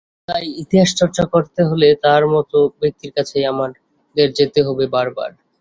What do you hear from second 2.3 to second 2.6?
মতো